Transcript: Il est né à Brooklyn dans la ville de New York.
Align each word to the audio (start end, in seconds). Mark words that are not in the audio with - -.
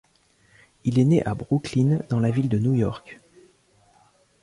Il 0.83 0.97
est 0.97 1.03
né 1.05 1.23
à 1.27 1.35
Brooklyn 1.35 1.99
dans 2.09 2.19
la 2.19 2.31
ville 2.31 2.49
de 2.49 2.57
New 2.57 2.73
York. 2.73 3.21